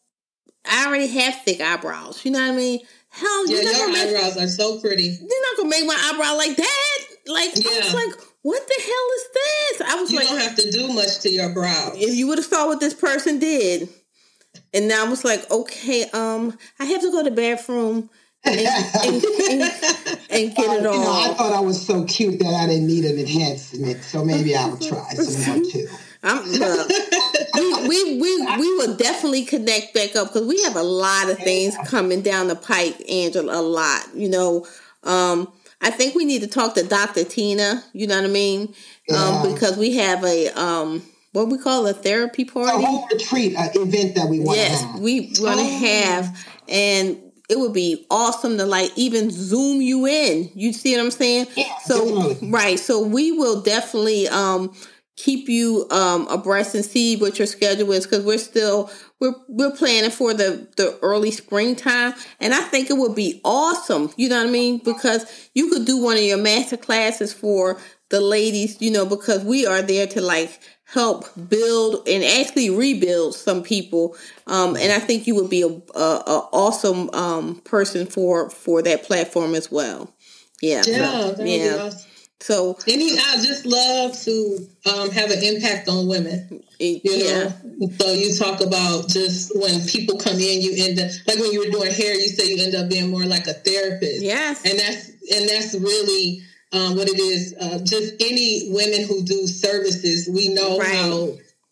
[0.64, 2.24] I already have thick eyebrows.
[2.24, 2.80] You know what I mean?
[3.18, 5.04] Hell, yeah, your make, eyebrows are so pretty.
[5.04, 6.98] You're not gonna make my eyebrow like that.
[7.26, 7.70] Like, yeah.
[7.70, 9.90] I was like, what the hell is this?
[9.90, 11.96] I was you like, you don't have to do much to your brows.
[11.96, 13.88] If you would have saw what this person did,
[14.72, 18.08] and now I was like, okay, um, I have to go to the bathroom
[18.44, 19.62] and, and, and,
[20.30, 20.94] and get uh, it on.
[20.94, 24.24] You know, I thought I was so cute that I didn't need an enhancement, so
[24.24, 25.88] maybe I'll try some more too.
[26.22, 26.84] I'm, uh,
[27.88, 31.76] we, we, we, will definitely connect back up because we have a lot of things
[31.86, 33.60] coming down the pike, Angela.
[33.60, 34.66] A lot, you know.
[35.04, 37.24] Um, I think we need to talk to Dr.
[37.24, 37.82] Tina.
[37.92, 38.68] You know what I mean?
[38.68, 38.74] Um,
[39.08, 39.16] yeah.
[39.16, 43.56] Um, because we have a um, what we call a therapy party, a whole retreat
[43.56, 44.58] uh, event that we want.
[44.58, 45.78] Yes, we want to oh.
[45.78, 47.18] have, and
[47.48, 50.50] it would be awesome to like even zoom you in.
[50.54, 51.46] You see what I'm saying?
[51.56, 52.50] Yeah, so definitely.
[52.50, 52.78] right.
[52.78, 54.74] So we will definitely um
[55.18, 58.88] keep you um abreast and see what your schedule is because we're still
[59.18, 64.12] we're we're planning for the the early springtime and I think it would be awesome.
[64.16, 64.78] You know what I mean?
[64.78, 69.42] Because you could do one of your master classes for the ladies, you know, because
[69.42, 74.16] we are there to like help build and actually rebuild some people.
[74.46, 78.82] Um, and I think you would be a, a, a awesome um, person for for
[78.82, 80.14] that platform as well.
[80.62, 81.76] Yeah, yeah, so, yeah.
[81.76, 82.08] Awesome.
[82.40, 86.62] So, any, I just love to um, have an impact on women.
[86.78, 87.52] You yeah.
[87.64, 91.50] know, so you talk about just when people come in, you end up like when
[91.50, 94.22] you were doing hair, you say you end up being more like a therapist.
[94.22, 97.54] Yes, and that's and that's really um, what it is.
[97.60, 100.88] Uh, just any women who do services, we know right.
[100.88, 101.30] how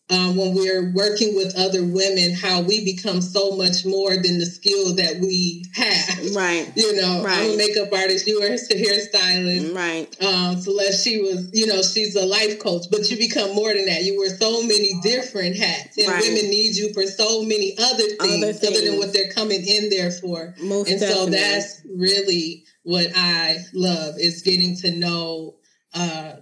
[0.09, 4.47] um, when we're working with other women, how we become so much more than the
[4.47, 6.35] skill that we have.
[6.35, 6.73] Right.
[6.87, 7.39] You know, right.
[7.39, 8.27] I'm a makeup artist.
[8.27, 9.75] You were a hairstylist.
[9.75, 10.23] Right.
[10.23, 13.87] Um, Celeste, she was, you know, she's a life coach, but you become more than
[13.87, 14.05] that.
[14.05, 16.23] You wear so many different hats, and right.
[16.23, 19.67] women need you for so many other things, other things, other than what they're coming
[19.67, 20.55] in there for.
[20.61, 21.25] Most and definitely.
[21.25, 25.57] so that's really what I love is getting to know
[25.95, 26.33] uh,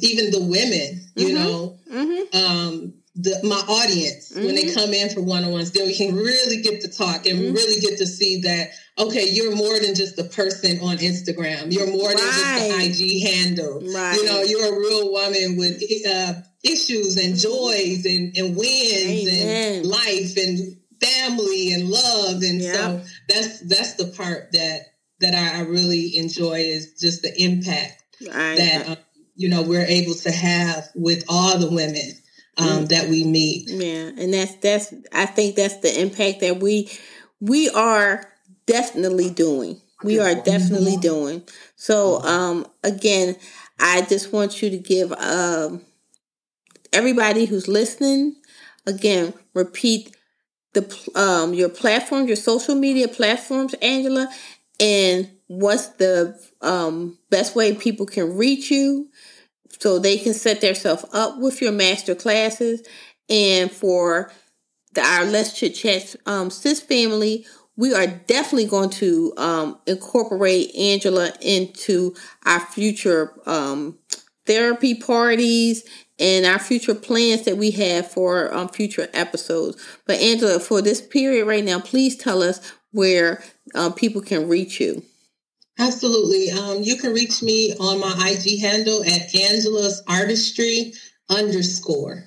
[0.00, 1.34] even the women, you mm-hmm.
[1.34, 1.78] know.
[1.92, 2.36] Mm-hmm.
[2.36, 4.46] Um, the, my audience mm-hmm.
[4.46, 4.80] when they mm-hmm.
[4.80, 7.54] come in for one-on-ones then we can really get to talk and mm-hmm.
[7.54, 11.90] really get to see that okay you're more than just a person on instagram you're
[11.90, 14.16] more than just the ig handle right.
[14.16, 17.42] you know you're a real woman with uh, issues and mm-hmm.
[17.42, 19.78] joys and, and wins Amen.
[19.78, 22.76] and life and family and love and yep.
[22.76, 24.86] so that's that's the part that
[25.20, 28.96] that I, I really enjoy is just the impact I, that um,
[29.34, 32.12] you know we're able to have with all the women
[32.60, 33.70] um, that we meet.
[33.70, 36.90] Yeah, and that's that's I think that's the impact that we
[37.40, 38.32] we are
[38.66, 39.80] definitely doing.
[40.02, 41.42] We are definitely doing.
[41.76, 43.36] So um again,
[43.78, 45.82] I just want you to give um
[46.92, 48.36] everybody who's listening
[48.86, 50.16] again repeat
[50.74, 54.28] the um your platforms, your social media platforms, Angela,
[54.80, 59.08] and what's the um best way people can reach you
[59.78, 62.86] so they can set themselves up with your master classes.
[63.28, 64.32] And for
[64.94, 67.46] the, our Let's Chit Chat um, Sis family,
[67.76, 72.14] we are definitely going to um, incorporate Angela into
[72.44, 73.98] our future um,
[74.46, 79.82] therapy parties and our future plans that we have for um, future episodes.
[80.06, 82.60] But Angela, for this period right now, please tell us
[82.92, 83.42] where
[83.74, 85.02] uh, people can reach you.
[85.80, 86.50] Absolutely.
[86.50, 90.92] Um, you can reach me on my IG handle at Angela's Artistry
[91.30, 92.26] underscore.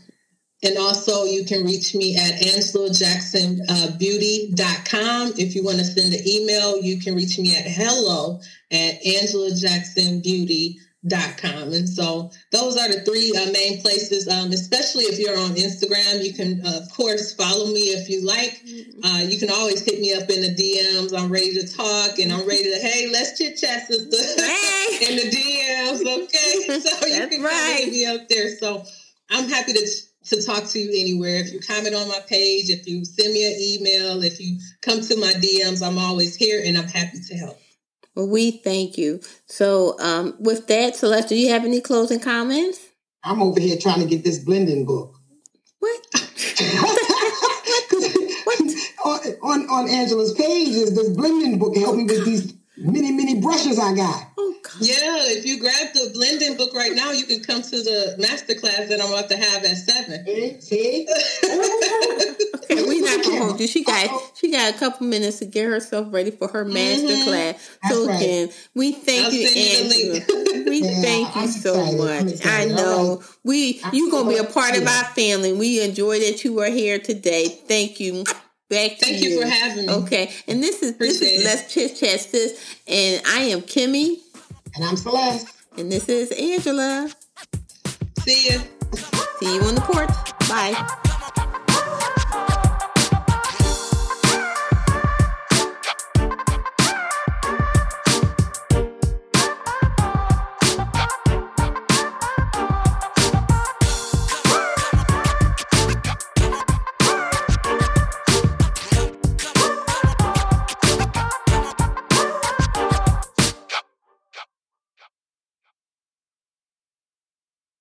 [0.64, 5.28] And also, you can reach me at angelajacksonbeauty.com.
[5.28, 8.39] Uh, if you want to send an email, you can reach me at hello
[8.72, 11.74] at angelajacksonbeauty.com dot com.
[11.74, 16.24] And so those are the three uh, main places um, especially if you're on instagram
[16.24, 18.62] you can uh, of course follow me if you like.
[18.64, 19.06] Mm-hmm.
[19.06, 22.32] uh, you can always hit me up in the dms i'm ready to talk and
[22.32, 24.41] i'm ready to hey let's chit chat sister.
[24.41, 25.08] Hey.
[25.10, 26.80] in the dms okay?
[26.80, 27.76] So you can right.
[27.80, 28.56] hit me up there.
[28.56, 28.84] So
[29.30, 29.88] i'm happy to
[30.26, 31.36] to talk to you anywhere.
[31.41, 35.01] If you comment on my page if you send me an email if you come
[35.01, 37.58] to my dms i'm always here and i'm happy to help
[38.16, 39.22] well, we thank you.
[39.47, 42.80] So, um, with that, Celeste, do you have any closing comments?
[43.24, 45.16] I'm over here trying to get this blending book.
[45.80, 46.07] What?
[48.43, 48.59] what?
[49.05, 53.39] on, on, on Angela's page is this blending book help me with these many, many
[53.39, 54.30] brushes I got.
[54.38, 54.74] Oh, God.
[54.80, 58.55] Yeah, if you grab the blending book right now, you can come to the master
[58.55, 60.61] class that I'm about to have at seven.
[60.61, 61.07] See?
[63.14, 63.20] See?
[63.22, 63.68] okay, we not gonna hold you.
[63.68, 67.30] She got she got a couple minutes to get herself ready for her master mm-hmm.
[67.30, 67.78] class.
[67.82, 68.22] That's so right.
[68.22, 70.70] again, we thank I'll you, Angela.
[70.70, 72.26] we yeah, thank you so excited.
[72.26, 72.45] much.
[72.45, 73.28] I know right.
[73.43, 75.53] we you gonna be a part of our family.
[75.53, 77.47] We enjoy that you are here today.
[77.47, 78.24] Thank you.
[78.70, 79.30] Back Thank you.
[79.30, 79.41] you.
[79.41, 79.93] for having me.
[79.93, 84.18] Okay, and this is Appreciate this is Let's Chit Chat Sis, and I am Kimmy,
[84.74, 85.47] and I'm Celeste,
[85.78, 87.09] and this is Angela.
[88.20, 88.61] See you.
[89.39, 90.09] See you on the porch.
[90.49, 91.09] Bye.